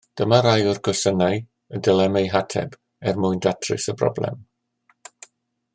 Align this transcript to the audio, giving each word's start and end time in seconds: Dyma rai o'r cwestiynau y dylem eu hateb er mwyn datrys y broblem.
Dyma 0.19 0.37
rai 0.43 0.63
o'r 0.69 0.79
cwestiynau 0.87 1.35
y 1.77 1.81
dylem 1.87 2.17
eu 2.21 2.31
hateb 2.37 2.75
er 3.11 3.21
mwyn 3.25 3.45
datrys 3.47 3.87
y 3.95 3.95
broblem. 4.01 4.41